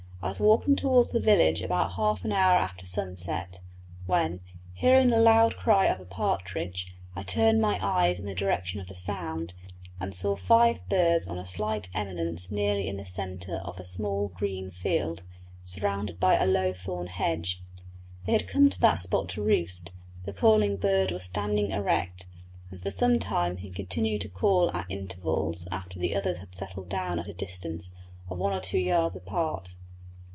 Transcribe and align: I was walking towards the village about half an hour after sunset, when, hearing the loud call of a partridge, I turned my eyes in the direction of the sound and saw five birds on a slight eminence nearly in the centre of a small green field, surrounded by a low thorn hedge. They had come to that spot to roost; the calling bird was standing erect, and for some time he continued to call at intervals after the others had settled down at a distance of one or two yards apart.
I 0.23 0.27
was 0.27 0.39
walking 0.39 0.75
towards 0.75 1.09
the 1.11 1.19
village 1.19 1.63
about 1.63 1.93
half 1.93 2.23
an 2.23 2.31
hour 2.31 2.55
after 2.55 2.85
sunset, 2.85 3.59
when, 4.05 4.41
hearing 4.71 5.07
the 5.07 5.17
loud 5.19 5.57
call 5.57 5.87
of 5.89 5.99
a 5.99 6.05
partridge, 6.05 6.93
I 7.15 7.23
turned 7.23 7.59
my 7.59 7.79
eyes 7.81 8.19
in 8.19 8.27
the 8.27 8.35
direction 8.35 8.79
of 8.79 8.85
the 8.85 8.93
sound 8.93 9.55
and 9.99 10.13
saw 10.13 10.35
five 10.35 10.87
birds 10.87 11.27
on 11.27 11.39
a 11.39 11.45
slight 11.45 11.89
eminence 11.95 12.51
nearly 12.51 12.87
in 12.87 12.97
the 12.97 13.03
centre 13.05 13.57
of 13.65 13.79
a 13.79 13.83
small 13.83 14.27
green 14.27 14.69
field, 14.69 15.23
surrounded 15.63 16.19
by 16.19 16.35
a 16.35 16.45
low 16.45 16.71
thorn 16.71 17.07
hedge. 17.07 17.63
They 18.27 18.33
had 18.33 18.47
come 18.47 18.69
to 18.69 18.79
that 18.79 18.99
spot 18.99 19.27
to 19.29 19.41
roost; 19.41 19.91
the 20.25 20.33
calling 20.33 20.77
bird 20.77 21.11
was 21.11 21.23
standing 21.23 21.71
erect, 21.71 22.27
and 22.69 22.79
for 22.79 22.91
some 22.91 23.17
time 23.17 23.57
he 23.57 23.71
continued 23.71 24.21
to 24.21 24.29
call 24.29 24.69
at 24.71 24.85
intervals 24.87 25.67
after 25.71 25.97
the 25.97 26.15
others 26.15 26.37
had 26.37 26.53
settled 26.53 26.89
down 26.89 27.17
at 27.17 27.27
a 27.27 27.33
distance 27.33 27.95
of 28.29 28.37
one 28.37 28.53
or 28.53 28.61
two 28.61 28.77
yards 28.77 29.15
apart. 29.15 29.73